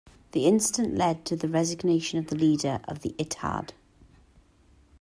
The 0.31 0.47
incident 0.47 0.95
led 0.97 1.25
to 1.25 1.35
the 1.35 1.47
resignation 1.47 2.17
of 2.17 2.25
the 2.25 2.35
leader 2.35 2.79
of 2.87 3.01
the 3.03 3.13
"Ittehad". 3.19 3.73